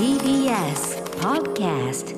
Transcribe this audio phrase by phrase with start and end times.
[0.00, 2.16] TBS Podcast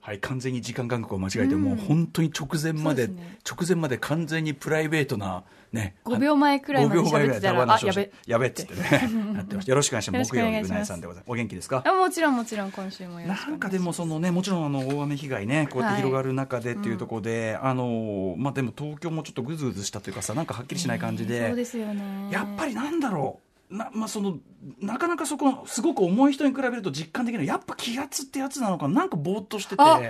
[0.00, 3.38] はい、完全に時間感覚を間違えて、もう本当に直前までそうですね。
[3.48, 8.12] 直前まで完全にプライベートな、ね、5秒前くらいまで5秒前ぐらい喋ってたらで話をしあやべ。
[8.26, 9.70] やべっつってね、なってました。
[9.70, 10.16] よろしくお願いします。
[10.16, 11.30] よろしくお願いします木曜日うなえさんでございます。
[11.30, 11.84] お元気ですか？
[11.86, 22.02] あもちろんもちろん今週もよろしくお願なんかでもそのねもちろんあの大雨被害ねこうやって広がる中でっていうところで、あのまあでも東京もちょっとぐずぐずしたというかさなんかはっきりしない感じで、そうですよね。
[22.32, 24.38] やっぱりなんだろうなまあその
[24.80, 28.94] なかなかそこすごく重い人に比べると実感的にはやっぱ気圧ってやつなのかな？
[28.94, 29.82] なんかぼーっとしてて。
[29.82, 30.00] あわ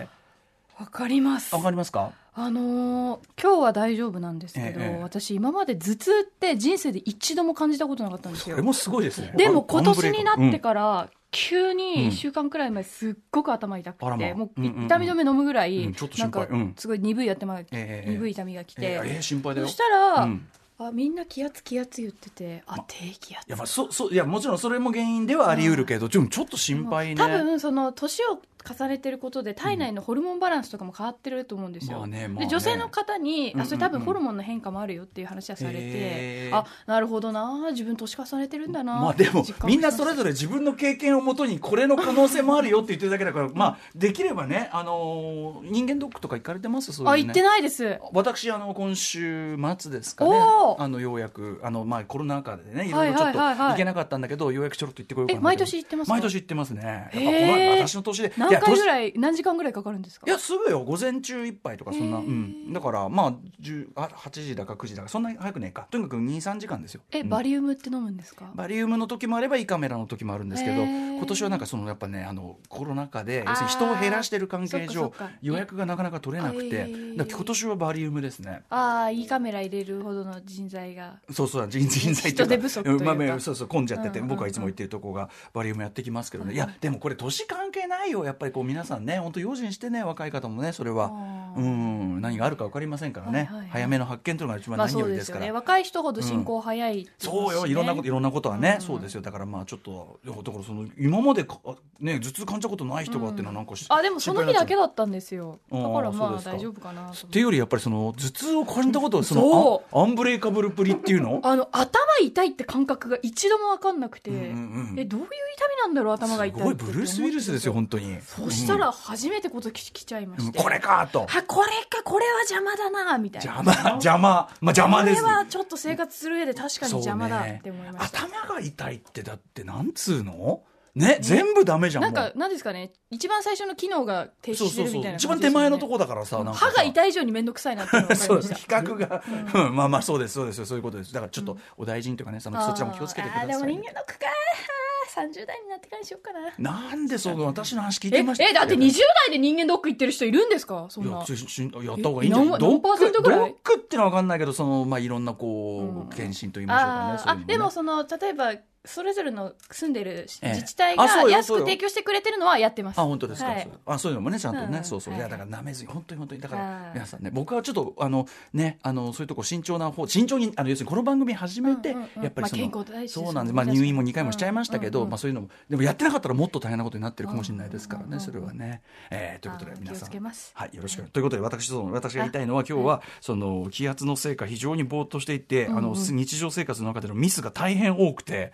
[0.79, 1.51] わかります。
[1.51, 2.13] かりますか？
[2.33, 8.55] あのー今日は大丈夫なんですけど、ええ私今まで頭痛って人生で一度も感じたことなかったんですよ。
[8.55, 9.35] それもすごいですね。
[9.37, 11.77] でも今年になってかから、急うん。
[11.77, 14.19] に1週間くらい前すっごく頭痛くて、ううん。
[14.19, 19.67] うんうん痛み止め飲むぐらい、うんちょっとなんかすごい鈍い頭が、え鈍い痛みが来て、えーえー心配だよ。
[19.67, 20.49] そしたら、うん
[20.87, 23.47] あみんな気圧気圧言っててあ低気圧。
[23.47, 27.17] いやまあそそいやもちろんそれも原因ではあり得るけど、でもちょっと心配ね。
[27.17, 32.47] 多分その年を重ねてることで体内のホルモンバランスとかも変わってると思うんですよ、まあねまあね。
[32.47, 46.93] で女性の方に、あそれ多分ホルモンの変化もあるよっていう話はされて、あなるほどな自分年重ねてるんだなまあでもみんなそれぞぞれ自分の経験をもとにこれの可能性もあるよって言ってるだけだから、まあできればね、あのー人間ドックとか行かれてます？
[46.93, 47.23] そういうのね。
[47.23, 47.99] あ行ってないです。
[48.13, 50.31] 私あの今週末ですかね。
[50.79, 56.13] あのようやくあの、まあ、コロナ禍でねいろいろちょっとはいはいはいはい行けなかったんだけどようやくちょろっと行ってこようかなえ毎年行ってますか？
[56.15, 57.11] 毎年行ってますね。
[57.15, 60.27] やっぱ私の年で何回ぐいらい何時間ぐらいかかるんですか？
[60.27, 60.85] いやすぐよ。
[60.85, 65.87] 午前中一杯とかそんな、うん、だからまあ10あ8時だか9時だかそんなに早くねえか。
[65.91, 67.03] とにかく23時間ですよ。
[67.11, 67.29] えうん。
[67.29, 75.13] バリウムって飲むんですか、バリウムの時もあれば胃カメラの時もあるんですけど今年はなんかそのやっぱねあのコロナ禍で要するに人を減らしてる関係上
[75.43, 78.63] 予約がなかなか取れなくて今年はバリウムですね。
[78.71, 81.21] ああいいカメラ入れるほどの人材が。
[81.33, 83.05] そうそう人人材っていうか人手不足というか。
[83.05, 88.25] んまあまあそうそう混んじゃってて、僕はいつも言ってるとこがバリウムやってきますけどね、いやでもこれ年関係ないよ。
[88.25, 91.11] やっぱりこう皆さんね本当用心してね若い方もねそれは。
[91.57, 93.69] うん何があるか分かりませんからね、はいはいはい。
[93.71, 95.47] 早めの発見というのが一番まあ何よよりですすから。
[95.47, 98.87] ね若い人ほど進行早いって言いますしねそうよいろんなこといろんなことはね、うん。
[98.87, 99.23] そうですよ。
[99.23, 101.59] だからまあちょっとだからその今までか
[101.99, 105.59] ね頭痛感じたことない人がっていうのはなんかし、あでもその日だけだったんですよ。
[105.71, 107.39] だからまあ大丈夫かなって。
[107.39, 111.41] いうよりやっぱりその頭痛を感じたことそのそアンブレイカブルプリっていうの？
[111.43, 111.89] あの頭
[112.21, 114.99] 痛いって感覚が一度も分かんなくて、うんうんうん。
[114.99, 115.31] えどういう痛
[115.69, 118.21] みなんだろう頭が痛いすごいブルース・ウィルスですよ本当に。
[118.21, 120.65] そしたら初めてことき来ちゃいまして、うん。
[120.65, 121.23] これかと。
[121.23, 123.53] あこれかこれは邪魔だなみたいな。
[123.55, 124.19] 邪魔邪魔。
[124.61, 128.33] まあ邪魔ですこれはちょっと生活する上で確かに邪魔だって思いました、ね。
[128.35, 130.63] 頭が痛いってだってなんつうの？
[130.93, 136.67] ね全部ダメじゃんなんかなんですかね一番最初の機能が停止してるみたいなそう一番手前のとこだからさなんかさ。
[136.67, 139.23] 歯が痛い以上に面倒くさいなっていうのが分かそう比較が、
[139.57, 139.71] うん。
[139.77, 141.13] まあまあそうですそうですそういうことです。
[141.15, 144.80] だからちょっとお大事にというかねそのそちらも気をつけてくださいあーでも人間ドックかあー
[145.11, 146.53] 30代になってからにしようかな。
[146.59, 148.93] なんでその私の話聞いえてましたえだって20
[149.27, 150.87] 代で人間ドック行ってる人いるんですか？
[150.89, 151.11] そんな。
[151.11, 152.47] いややった方がいいんじゃない？
[152.47, 153.41] え何パーセントぐらい？
[153.41, 156.09] ドックってのは分かんないけどそのまあいろんなこう、うん。
[156.11, 158.53] 検診と言いましょうかねあねでもその例えば
[158.85, 160.49] それぞれの住んでるええ。
[160.55, 162.99] 自治体が安く提供してくれてるのはやってます。
[162.99, 163.69] あ本当ですか、はい。
[163.87, 164.85] あそういうのもねちゃんとね、うん。
[164.85, 165.23] そうそう、はいい。
[165.23, 172.23] やだからなめずに本当に本当にだかあらー皆さんね僕はちょっとあのねあのそういうとこ慎重な方慎重にあの要するにこの番組始めて、うんうんうん。
[172.23, 173.55] やっぱりその、まあそうなんです。
[173.55, 175.11] まあ入院も2回もしちゃいましたけど、うんうんうん。
[175.11, 180.11] まあそういうのもでもやってなかったらもっと大変なことになってるかもしれないですからね、うんうんうんそれはね、えーということで皆さん。
[180.55, 188.53] はいよろしくということで私その私が言いたいのは今日はその気圧のせいか非常にぼーっとしていて、あの日常生活の中でのミスが大変多くて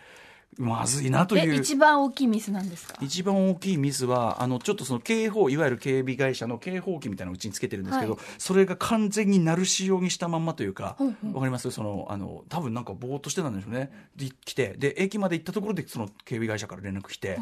[0.59, 1.53] まずいなという。
[1.53, 2.97] え一番大きいミスなんですか？
[3.03, 8.21] 一番大きいミスはあのちょっとその警報いわゆる警備会社の警報器みたいなのをうちにつけてるんですけど、はい。
[8.39, 11.27] それが完全に鳴る仕様にしたまんまというか、わうんう。
[11.29, 11.71] んかります？
[11.71, 13.91] そのあの多分なんかぼーっとしてたんでしょうね。
[14.17, 17.39] で来てで駅まで行ったところでその警備会社から連絡来て、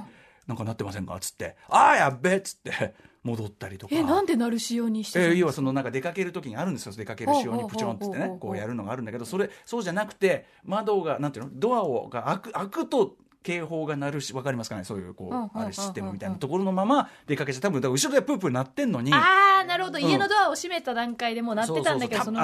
[0.46, 1.14] なんかなってませんか？
[1.14, 3.94] っつって「ああやっべ」っつって戻ったりとか。
[3.96, 5.34] えなんでなる仕様にしてるんですか？
[5.34, 6.92] えー要はそのなんか出かける時にあるんですよ。
[6.92, 11.50] 出かける仕様にプチョンっつってねこうやるのがあるんだけどそれそうじゃなくて窓がなんていうの？
[11.54, 14.84] ドアをが開く開くと警報が鳴るし分かりますかね？
[14.84, 19.12] そういうこうんうんうんうんうあれシステムみたいなところのまま出かけちゃ多分だ後ろでプープー鳴ってんのに。
[19.14, 20.02] ああなるほど、ん。
[20.02, 22.34] 家のドアを閉めた段階でもう鳴ってたんだけどそう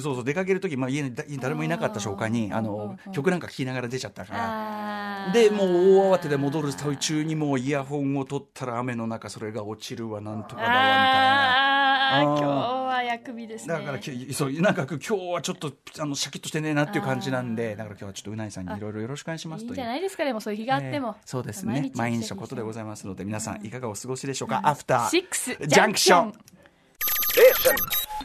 [0.00, 2.12] そう出かける時、まあ、家にだ誰もいなかったしあー。
[2.12, 5.32] 他にあのうん曲なんか聴きながら出ちゃったから。
[5.32, 5.68] でもう
[5.98, 12.20] 大慌てで戻る途中にもうイヤホンを取ったら雨の中それが落ちるわなんとかだわみたいな。
[12.20, 13.74] あーあー今日はあくびですね。
[13.74, 19.70] だからきょそうなんか今日はちょっとあのシャキッとしてねえなっていう感じなんでだから今日はちょっとうないさんにいろいろよろしくお願いしますという。
[19.70, 21.90] いいんじゃないですかでもそういう日があっても、えーそうですね。
[21.94, 26.32] 毎日のことでございますので皆さんいかがお過ごしでしょうか、アフターシックスジャンクション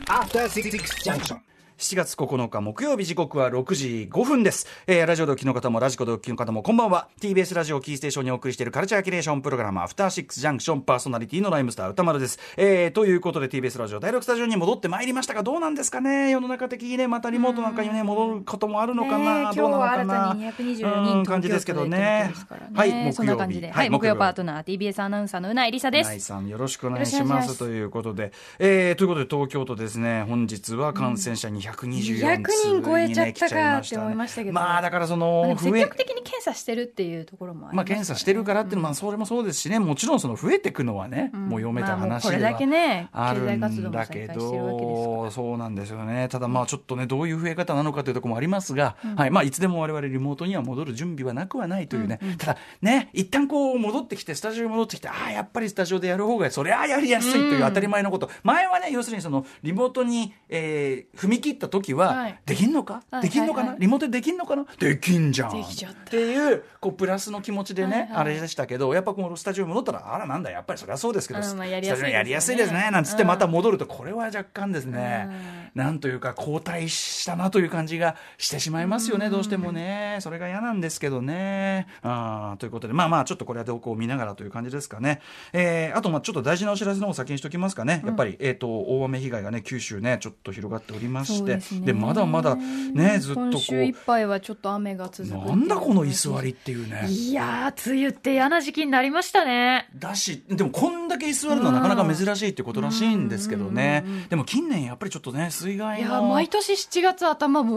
[0.07, 0.71] After Six
[1.03, 1.52] Junction.
[1.83, 4.67] 7月9日木曜日時刻は6時5分です。
[4.87, 7.09] えー、ラジオドキの方もラジコドキの方もこんばんは。
[7.19, 12.39] TBS ラジオキーステーションにお送りしているカルチャーキュレーションプログラム、アフターシックスジャンクションパーソナリティのライムスター歌丸です。
[12.55, 16.29] えー、ということで TBS ラジオ第6スタジオに戻ってまいりましたが、どうなんですかね？
[16.29, 22.31] 世の中的にね、またリモートなんかにね、戻ることもあるのかな、ねどうなのか今日はな新たに224人うん感じですけどね。
[22.73, 23.13] はい、ね木曜日。
[23.13, 26.27] そんな感じで、はい、木曜パートナー TBS アナウンサーのうないりさでナイす。
[26.27, 30.23] さんよろしくお願いしますということで、えー、ということで東京都ですね。
[30.23, 32.43] 本日は感染者224 200
[32.81, 34.53] 人超えちゃったかって思いましたけど。
[34.53, 39.79] まあだからそまあの積極的に検査してるっていうところもありま検査してるからっていうのは、まあそれもそうですしね。
[39.79, 41.49] もちろんその増えていくのはね、うん。
[41.49, 46.27] もう読めた話ではこれだけねある経済活動んだけどそうなんですよね。
[46.29, 49.31] ただまあちょっとねどういう増え方なのかというところもありますが、はい。
[49.31, 62.39] まあいつでも我々リモートには戻る準備はなくはないというね、ただね一旦こう戻ってきてスタジオに戻ってきてああやっぱりスタジオでやる方がそりゃあやりやすいという当たり前のこと、前はね要するにそのリモートに、えー踏み切った時は、はい。
[62.45, 64.65] できんのか、はいできんのかな、リモートでできんのかな？
[64.79, 65.61] できんじゃん。
[65.61, 65.63] っ
[66.09, 72.01] ていうこうプラスの気持ちでね、あれでしたけどやっぱこのスタジオに戻ったらあらなんだやっぱりそりゃそうですけど、スタやすいですよね。
[72.01, 75.29] ジオやりやすいですねなんつってまた戻るとこれは若干ですね、
[75.75, 80.17] うなんというか後退したなという感じがしてしまいますよね、どうしてもね。
[80.21, 81.87] それが嫌なんですけどね。
[82.01, 82.93] あーということで。
[82.93, 85.21] まあまあちょっとこれは動向を見ながらという感じですかね、
[85.53, 91.93] えーあとまあちょっと大事なお知らせの方先にしておきますかね、やっぱり、えー、と大雨被害がね九州ねちょっと広がっておりましてそうですね。
[91.93, 93.95] まだまだねずっとこ今週いっう。
[94.05, 97.07] ぱいはちょっと雨が続くなんだこの居座りっていうね。
[97.09, 99.89] いやー梅雨って嫌な時期になりましたね。
[99.95, 107.67] だしでもこんだけ居座るのはなかなか珍しいってことらしいんですけどね、うんうんうんうんでも近年やっぱりちょっとね水い害のや毎年7月頭そ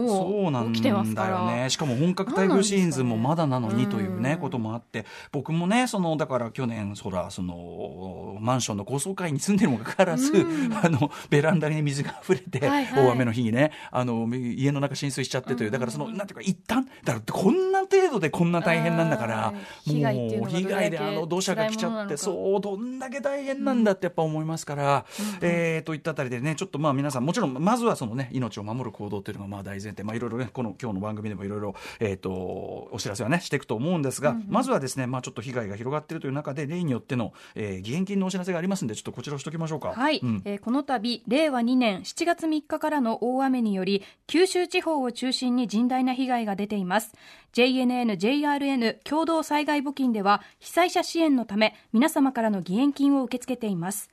[0.47, 1.55] うなんもう起きてますかだよら。
[1.55, 5.05] ねしかも本格台風シーズンもまだなのにというね、うんこともあって。
[5.31, 10.37] 僕もねそのだから去年そらそのマンションの高層階に住んでるにもかかわらず、う
[10.69, 10.73] ん。
[10.77, 13.05] あのベランダに水が溢れて、はいはい。
[13.07, 13.56] 大雨の日にね
[13.91, 19.57] あの家の中浸水しちゃってというだからそのなんていうか一旦だからこんな程度でこんな大変なんだからも
[19.87, 25.05] う被害であの土砂が来ちゃってそうどんだけ大変なんだってやっぱ思いますから、
[25.41, 30.03] えーといったあたりでねちょっとまあ皆さんもちろんまずはそのね命を守る行動っていうのがまあ大前提。
[30.03, 39.89] まあいろいろねこの今日の番組でもいろいろえっ、とお知らせはねしていくと思うんですが、まずはですねまあちょっと被害が広がっているという中で例によっての、えー義援金のお知らせがありますんでちょっとこちらをしておきましょうか。
[39.89, 40.41] はい、うん。
[40.45, 47.13] えーこの度令和2年7月3日からの大雨により九州地方を中心に甚大な被害が出ています
[47.53, 54.09] JNN、JRN 共同災害募金では被災者支援のため皆様からの義援金を受け付けています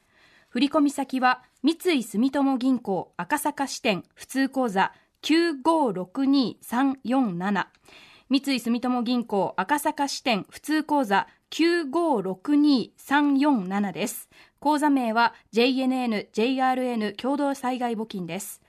[0.49, 4.93] 振込先は三井住友銀行赤坂支店普通口座
[5.23, 7.67] 9562347
[8.31, 14.29] 三井住友銀行赤坂支店普通口座9562347です。
[14.59, 18.61] 口座名は JNN、JRN 共同災害募金です。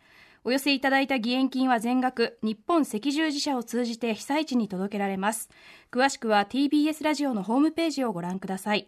[0.47, 5.50] お寄せいただいた義援金は全額日本赤十字社を通じて被災地に届けられます。
[5.92, 8.88] 詳しくは TBS ラジオのホームページをご覧ください。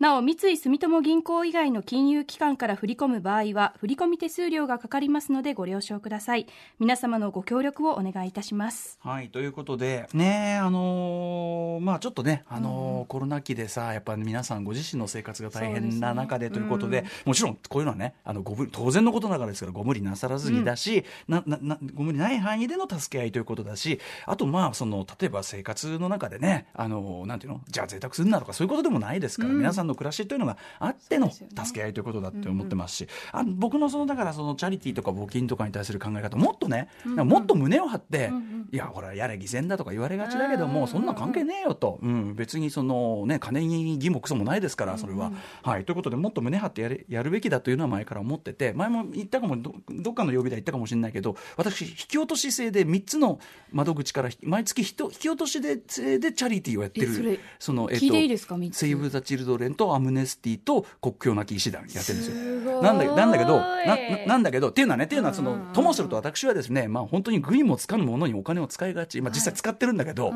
[0.00, 6.48] なお三井住友銀行以外の金融機関から振り込む場合は振込手数料がかかりますのでご了承ください。
[6.80, 8.98] 皆様のご協力をお願いいたします。
[9.04, 38.30] はい、ということで、ねあのーまあちょっとね、あのーコロナ禍でさ、やっぱ皆さんご自身の生活が大変な中でということで、そうでもちろんこういうのはね、あのご無当然のことながらですから、ご無理なさらずにだし、なななご無理ない範囲での助け合いということだし、あとまあその、例えば生活の中でね、あのーなんていうの、じゃあ贅沢するなとかそういうことでもないですから、皆さんの暮らしというのがあっての助け合いということだって思ってますし、あの僕のその、だからそのチャリティーとか募金とかに対する考え方、もっとね、なんかもっと胸を張って、
[38.72, 45.32] いや、ほら、やれ偽善だとか言われがちだけども、そんな関係ねえよと、うん、別にその、ね、金に義もクソもないですから、それは。
[45.62, 53.38] はい、ということで、もっと胸張ってやれやるべきだというのは前から思ってて、前も言ったかも、どどっかの曜日で言ったかもしれないけど、私、引き落とし制で3つの
[53.72, 58.78] 窓口から、毎月ひと引き落としで制でチャリティーをやってる、その、聞いていいですか三つ。
[58.78, 62.82] セーブ・ザ・チルドレンとアムネスティと国境なき医師団やってるんですよ。
[62.82, 70.32] なんだなんだけどなななんだけどっていうのはねっていうのはその、ともすると私はですねまあ本当に具にもつかぬものにお金を使いがち、まあ、実際使ってるんだけど、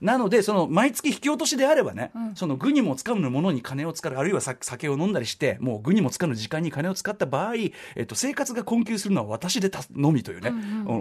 [0.00, 7.54] なのでその毎月引き落としであればね、その具にもつかぬものに金を使うあるいはさ酒を飲んだりしてもう具にもつかぬ時間に金を使った場合、
[7.96, 10.52] えっと、生活が困窮するのは私でたのみというね、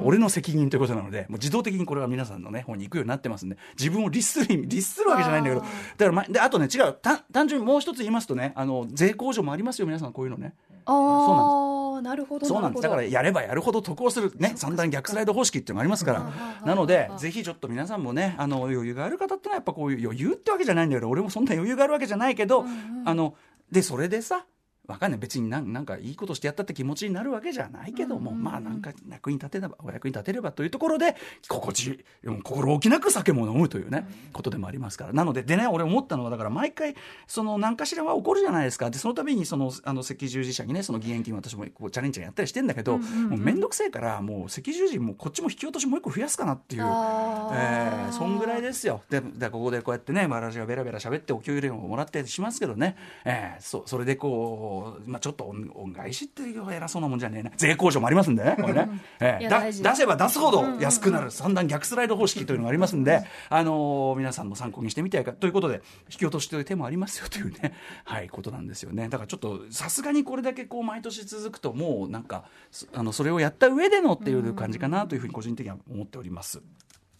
[0.03, 10.53] 俺の責任ということなのでもう自動的にこれは皆さんのね方に行くようになってますんで自分を律する意味律するわけじゃないんだけどだから、ま、であとね違うた単純にもう一つ言いますとねあの税控除もありますよ皆さんこういうのね。
[10.85, 12.81] ああなるほどそうなんです。
[12.81, 16.31] だからるやればやるほど得をする、ね、三段逆スライド方式っていうのがありますから、
[16.65, 22.65] なので、ぜひちょっと皆さんもね、あの余裕がある方ってのは、やっぱこういう余裕ってわけじゃないんだけど、俺もそんな余裕があるわけじゃないけど、
[23.05, 23.35] あの
[23.71, 24.45] でそれでさ、
[24.89, 25.19] わかんない。
[25.19, 31.15] 別になんなんかいいことしてやったって気持ちになるわけじゃないけども、まあなんか役に立てればお役に立てればというところで
[31.47, 32.03] 心地
[32.43, 35.13] 心置きなく酒も飲むというね、ことでもありますから。
[35.13, 36.95] なのででね俺思ったのはだから毎回
[37.27, 38.89] その何かしらは起こるじゃないですか。
[38.89, 49.01] でその度にそのあの赤十字社にねその義援金私もこうチャレンジやったりしてんだけど、もう面倒くせえからもう赤十字もこっちも引き落としもう一個増やすかなっていう、えー、そんぐらいですよ。
[49.09, 57.51] ででここでこうやってね私がベラベラ喋ってお給料をもらってしますけどね、えー、そそれでこう、まあ、ちょっと恩恩返しっていう偉そうなもんじゃねえな。
[57.57, 67.73] 税控除もありますんでねこれね、え出せば出すほど安くなる、三段逆スライド方式というのがありますんで、あのー、皆さんも参考にしてみてはいかということで引き落としという手もありますよというね、
[68.05, 69.09] はい、ことなんですよね。
[69.09, 72.45] だからちょっとさすがにこれだけこう毎年続くともうなんか
[72.93, 76.61] あのそれをやった上でのっていう感じかなというふうに個人的には思っております。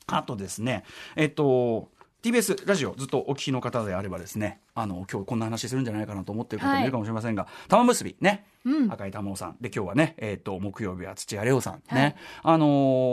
[0.08, 0.84] あとですね、
[1.16, 1.90] えっと、
[2.24, 6.86] TBS ラジオずっとお聞きの方であればですねあの今日こんな話するんじゃないかなと思ってる方もい。
[6.86, 9.58] るかもしれませんが、はい、玉結びね、うん、赤井玉緒さん。
[9.60, 12.68] で今日はね、えーと、木曜日は土屋レオさんね、はい、あの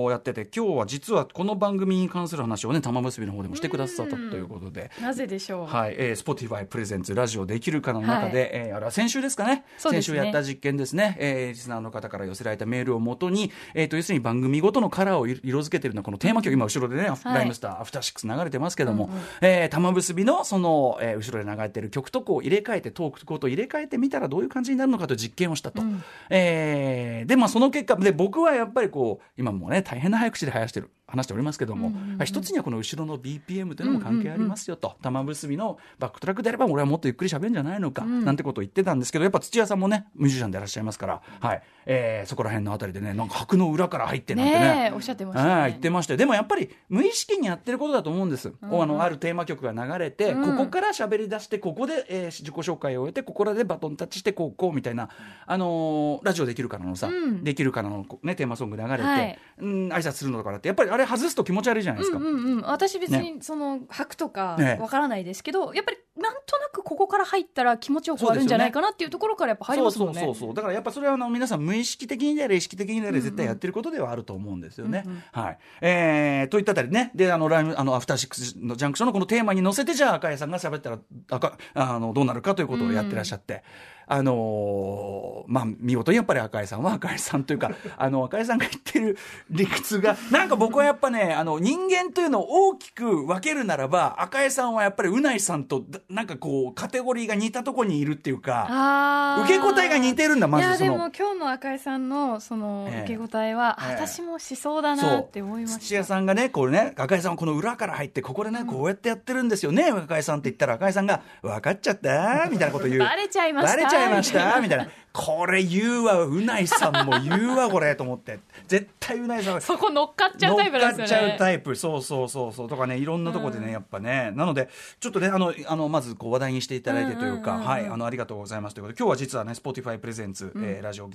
[0.07, 4.91] ー、やってて今日は実はこの番組に関する話をね玉結びの方でもしてくださったということで。
[5.01, 5.67] なぜでしょう？
[5.67, 41.63] はい、えー、Spotify プレゼンツラジオできるかの中で、はい、えー、あれは先週ですかね、ね、先週やった実験ですね、えー、リスナーの方から寄せられたメールをもとに、えーと、要するに番組ごとのカラーを色づけてるのはこのテーマ曲、今後ろでね、ライムスターアフターシックス流れてますけども、うんうん、えー、玉結びのその、えー、後ろで流れてる曲とこう入れ替えてトークごと入れ替えてみたらどういう感じになるのかという実験をしたと、うん、えー、でまあその結果で僕はやっぱりこう今もね大変な早口で話してる話しておりますけども、うんうんうん、一つにはこの後ろの BPM というのも関係ありますよと、うんうんうん、玉結びのバックトラックであれば俺はもっとゆっくり喋るんじゃないのか、うん、なんてことを言ってたんですけどやっぱ土屋さんもねミュージシャンでいらっしゃいますから、はい。
[41.89, 44.93] えー、そこら辺のあたりでねなんか白の裏から入ってなんてね。
[44.93, 48.71] おっしゃってました、ね、言ってましたでもやっぱり無意識にやってることだと思うんです、うん。
[48.71, 55.09] うん、あのあるテーマ曲が流れて、ここから喋り出してここで、えー、自己紹介を終えてここらでバトンタッチしてこうこうみたいな、
[55.47, 57.09] あのー、ラジオできるからのさ、
[57.43, 62.19] できるからの、ね、テーマソング流れて、はい、うん挨拶するのとかってやっぱりあれ外すと気持ち悪いるじゃないですか。
[62.19, 70.21] うんうんうん、私別にその履くとかわからないですけど、ね、やっぱりなんとなくここから入ったら気持ちよく終わるんじゃないかなっていうところからやっぱ入りますもんね。
[70.21, 75.05] そうそうそうだからやっぱそれはあの皆さん無意識的にであれ意識的にであれ絶対やってることではあると思うんですよね。
[75.07, 75.59] うんうん、はい。
[75.83, 80.99] えー、といったあたりねであのライムあのアフターシックスのジャンクションのこのテーマに乗せてじゃあ赤井さんが喋ったら
[81.31, 83.55] あかあのどうなるかということをやってらっしゃって。
[83.55, 83.61] うん
[84.09, 89.19] あのー、まあ、見事にやっぱり赤井さんは赤井さんというか、あの、赤井さんが言ってる
[89.51, 100.77] 理屈が、なんか僕はやっぱね、あの、人間というのを大きく分けるならば、赤井さんはやっぱりうないさんと、なんかこう、カテゴリーが似たとこにいるっていうか、受け答えが似てるんだ、まずその。
[100.77, 105.81] いや、でも今日の赤井さんの、その、受け答えは、ええ、私もしそうだなって思いました。
[105.81, 112.49] 土屋さんがね、これね、赤井さんはこの裏から入って、ここでね、こうやってやってるんですよね、赤井さんって言ったら、赤井さんが、分かっちゃった？
[112.51, 113.01] みたいなこと言う。
[113.05, 113.77] バレちゃいました。
[113.77, 114.61] バレちゃいました？
[114.61, 114.89] みたいな。
[115.17, 118.39] これ言うわ、うないさんも言うわ、これ、と思って。
[118.69, 120.91] 絶対うないさんそこ乗っかっちゃうタイプですよね。
[120.91, 121.75] 乗っかっちゃうタイプ。
[121.75, 122.69] そうそうそうそう。
[122.69, 124.33] とかね、いろんなとこでね、やっぱね。
[124.35, 124.69] なので、
[125.01, 131.09] ちょっとね、あの、あの、まずこう話題にしていただいてというか、はい、あの、ありがとうございますということで、今日は実はね、Spotify プレゼンツ、えー、ラジオ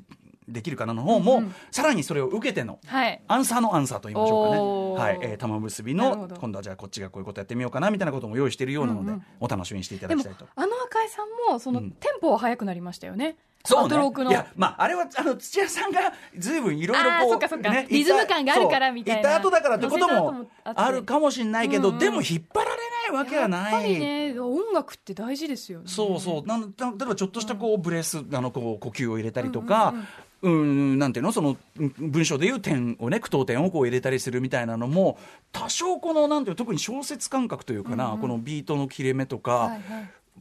[0.47, 2.79] できるかなの方も、さらにそれを受けての、
[3.27, 5.17] アンサーのアンサーと言いましょうかね。
[5.17, 10.47] はい、えー、玉結びの、今度はじゃあこっちがこういうことやってみようかな、みたいなことも用意しているようなので、お楽しみにしていただきたいと。
[10.55, 13.35] あの赤井さんも、その、テンポは速くなりましたよね。
[13.63, 13.95] そうね、
[14.29, 15.99] いや、まあ、あれは、あの、土屋さんが、
[16.37, 19.19] ずいぶんいろいろこう、ね、リズム感があるからみたいな。
[19.21, 22.77] いた後だからってこともあるかもしれないけど、でも引っ張られ
[23.11, 23.71] ないわけはない。
[23.71, 25.85] やっぱりね、音楽って大事ですよね。
[25.87, 26.47] そうそう。
[26.47, 26.67] なん、例
[27.03, 29.93] えばちょっとしたこう、ブレス、あの、こう、呼吸を入れたりとか、
[30.41, 31.31] うん、なんていうの？
[31.31, 35.19] その文章でいう点をね句読点をこう入れたりするみたいなのも
[35.51, 39.81] 多少このなんていう特に小説感覚というかな、うんうん、このビートの切れ目とか、はいはい、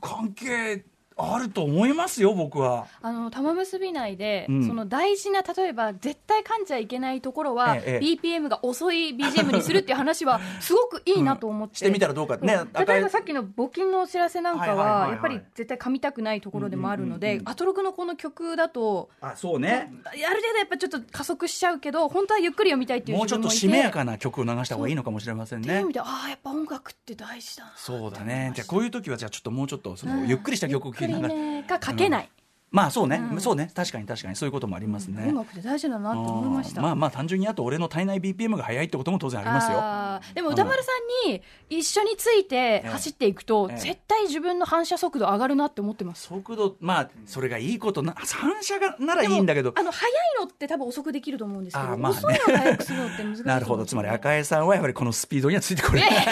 [0.01, 0.83] 関係
[1.23, 2.87] あると思いますよ、僕は。
[3.03, 12.37] あの玉結び内で、うん、その大事な、例えば絶対噛んじゃいけないところは、ええ、BPM が遅い BGM にするっていう話は、 すごくいいなと思って、うん、してみたらどうか。
[12.39, 25.85] ね、例えばさっきの募金のお知らせなんかは、やっぱり絶対噛みたくないところでもあるので、アトロクのこの曲だと、あそうね、ある程度やっぱちょっと加速しちゃうけど、本当はゆっくり読みたいっていうもうちょっとしめやかな曲を流した方がいいのかもしれませんね。
[25.99, 31.81] ああ、やっぱ音楽って大事だそうだね、じゃあ、こういう時は、じゃあ、ちょっともうちょっとその、ゆっくりした曲を聴り目が。
[31.83, 32.29] 書けない。
[32.71, 33.71] まあそうね、うん、そうね。
[33.75, 34.37] 確かに確かに。
[34.37, 41.01] そういうこともありますね、音楽って大事だなと思いましたまあまあ単純にあと俺の体内 BPM が速いってことも当然ありますよでも歌丸さん。
[41.27, 49.47] に一緒について走っていくと、絶対自分の反射速度上がるなって思ってます速度まあそれがいいことな反射がならいいん。
[49.47, 51.65] だけどあの速いのって多分遅くできると思うん。
[51.65, 54.67] ですけど、まあね、遅いの速くするのって難しい、なるほどつまり赤江さん。
[54.67, 56.23] はやっぱりこのスピードにはついてこれないいや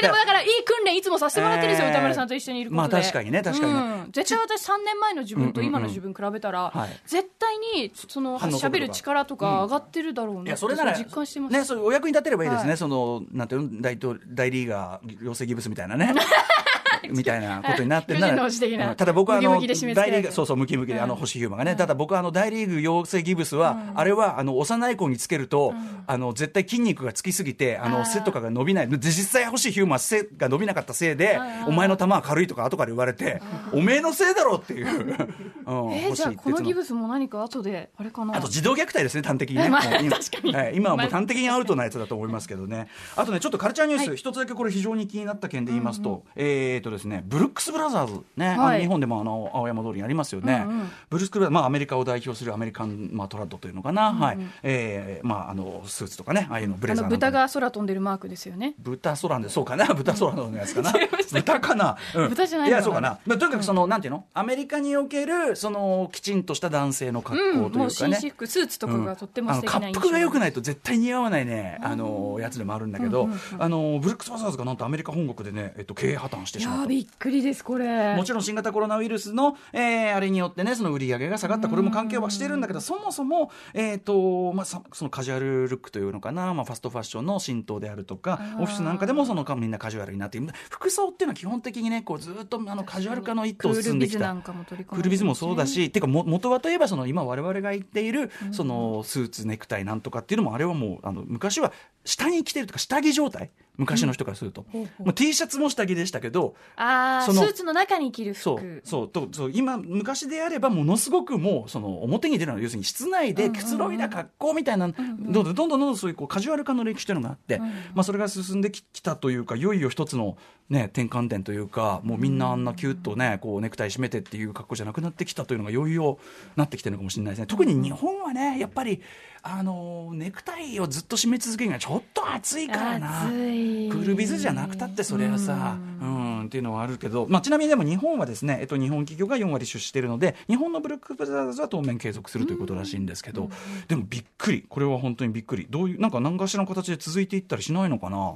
[0.00, 1.76] でもだからいい訓練いつもさせてもらってるん。
[1.76, 2.28] ですよ、歌丸さん。
[2.28, 6.72] と一緒にいることでまあ確かにね確かにね、うん、絶対私3年前の自分と今の自分比べたら、
[7.06, 12.76] 絶対にその喋る力とか上がってるだろうなそれなら実感してます、ね、それお役に立てればいいですね、はい。
[12.78, 13.80] そのなんていうの？
[13.80, 16.14] 大統大リーガー養成ギブスみたいなね。
[17.10, 21.04] みたいなことになってるならただ僕はあの大リーガーそうそうムキムキで、うん。
[21.04, 25.74] あの星ヒューマンがね、ただ僕はあの大リーグ養成ギブスは、あれはあの幼い子につけると、
[26.06, 28.88] あの絶対筋肉がつきすぎてあの背とかが伸びない。
[28.88, 33.40] で実際星ヒューマンは背が伸びなかったせいでお前の球は軽いとか後から言われて
[33.72, 38.36] おめえのせいだろっていう、うん、えーじゃあ星このギ鉄ブスも何か後であれかな？
[38.36, 39.66] あと児童虐待ですね、端的にね。
[39.66, 40.76] 今はい。
[40.76, 42.88] 今はもうまあ端的にアウトなやつだと思いますけどね。
[43.16, 44.16] あとね、ちょっとカルチャーニュース、はい。
[44.16, 48.80] 一つだけこれ非常に気になった件で言いますと、えっとですね、ブルックスブラザーズ、ね、はい。
[48.80, 50.64] 日本でもあの青山通りにありますよね。
[50.66, 50.90] うんうん。
[51.10, 54.12] ブルックスブラザーズ、まあアメリカを代表するアメリカン、まあトラッドというのかな。
[54.12, 54.38] はい。
[54.62, 57.10] えーまああの、スーツとかね、ああいうのブレあザーの。
[57.10, 58.74] 豚が空飛んでるマークですよね。
[58.78, 59.86] 豚空でそうかな。
[59.94, 60.92] 豚空のやつかな。
[61.32, 62.28] 豚かな、うん。
[62.30, 62.76] 豚じゃないのかな。
[62.78, 64.24] やそうかな、まあ、とにかくその、なんていうの？
[64.34, 73.28] アメリカにおけるそのきちんとした男性の格好というかね、紳士服スーツとかがとっても素敵な印象、滑覆が良くないと絶対似合わないね、あのやつでもあるんだけど、
[73.58, 76.75] あのブルックス・バザーズがなんとアメリカ本国でね、えっと、経営破綻していしま。
[76.86, 78.14] びっくりですこれ。
[78.16, 90.48] もちろん新型コロナウイルスの、えーあれによってね、その売り上げが下がった、これも関係はしてるんだけど、そもそも、えっ、と、まあ、さそのカジュアルルックというのかな、まあ、ファストファッションの浸透であるとか、オフィスなんかでもそのみんなカジュアルになっている。
[90.70, 94.34] 服装っていうのは基本的にね、こうずっとあのカジュアル化の一途を進んできた。
[94.34, 101.72] クールビズもそうだし、てかも元はといえばその今我々が言っているそのスーツネクタイなんとかっていうのもあれはもうあの昔は
[102.06, 103.50] 下に着てるとか下着状態？
[103.76, 105.04] 昔の人からすると、ほうほう。
[105.04, 108.42] まあ、T シャツも下着でしたけどああそのスーツの中に着る服。
[108.42, 120.38] そうそうとそう今昔であればものすごくもうその表に出るのは要するに室内でくつろいだ格好みたいな、どんどんどんどんどんそういうこうカジュアル化の歴史というのがあって、まあ、それが進んでききたというかいよいよ一つの、
[120.70, 126.18] ね、転換点というかもうみんなあんなキュッとねこうネクタイ締めてっていう格好じゃなくなってきたというのがいよいよ
[126.56, 127.46] なってきてるのかもしれないですね。
[127.46, 129.02] 特に日本はねやっぱり
[129.42, 133.22] あのネクタイをずっと締め続けるのはちょっと暑いからな。
[133.26, 143.50] クールビズじゃなくたってそれはさ、うん、っていうのはあるけど、まあ、ちなみにでも日本はですね、えっと、日本企業が4割出資しているので日本のブルックブラザーズは当面継続するということらしいんですけど、
[143.88, 144.64] でもびっくり。
[144.68, 145.66] これは本当にびっくり。
[145.68, 148.34] どういうなんか何かしらの形で続いていったりしないのかな。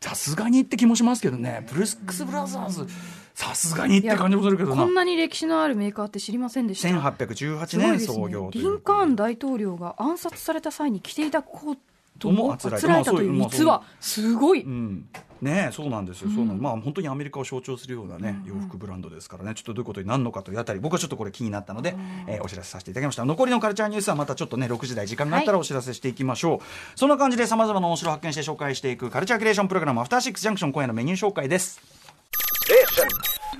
[0.00, 1.66] さすがにって気もしますけどね。
[1.68, 2.86] ブルックスブラザーズ
[3.34, 4.76] さすがにって感じもするけどな。
[4.76, 6.88] こんなに歴史のあるメーカーって知りませんでした。
[6.88, 11.76] 1818すごいです年創業ねリンカーン大統領が暗殺された際に着ていたコー
[12.18, 12.86] トももあつらえと
[13.22, 14.62] いうまあそう逸話すごい。
[14.62, 15.08] うん、
[15.42, 19.54] ねえそうなんですよ、そうなんまあ本当にアメリカを象徴するようなね、洋服ブランドですからね。
[19.54, 21.94] ちょっとどういうことになるのかというあたり僕はちょっとこれ気になったので、
[22.26, 23.24] えーお知らせさせていただきました。
[23.24, 31.80] 残りのカルチャーニュースはまたちょっとね6時台時間があったらお知らせしていきましょう、そんな感じでさまざまな面白を発見して紹介していくカルチャーキュレーションプログラム「アフターシックスジャンクション」今夜のメニュー紹介です。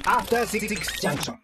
[0.05, 0.69] After Six
[1.01, 1.35] Junction.